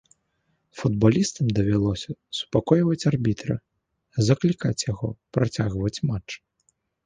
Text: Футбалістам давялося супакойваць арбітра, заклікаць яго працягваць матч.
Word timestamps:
Футбалістам 0.77 1.45
давялося 1.57 2.09
супакойваць 2.39 3.07
арбітра, 3.11 3.55
заклікаць 4.33 4.77
яго 4.91 5.07
працягваць 5.37 5.97
матч. 6.11 6.29